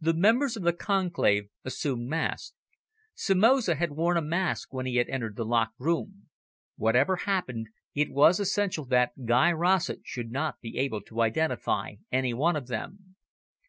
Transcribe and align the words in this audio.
The 0.00 0.14
members 0.14 0.56
of 0.56 0.64
the 0.64 0.72
conclave 0.72 1.44
assumed 1.64 2.08
masks. 2.08 2.54
Somoza 3.14 3.76
had 3.76 3.92
worn 3.92 4.16
a 4.16 4.20
mask 4.20 4.74
when 4.74 4.84
he 4.84 4.96
had 4.96 5.08
entered 5.08 5.36
the 5.36 5.44
locked 5.44 5.78
room. 5.78 6.26
Whatever 6.74 7.14
happened, 7.14 7.68
it 7.94 8.10
was 8.10 8.40
essential 8.40 8.84
that 8.86 9.26
Guy 9.26 9.52
Rossett 9.52 10.00
should 10.02 10.32
not 10.32 10.60
be 10.60 10.76
able 10.78 11.02
to 11.02 11.20
identify 11.22 11.92
any 12.10 12.34
one 12.34 12.56
of 12.56 12.66
them. 12.66 13.14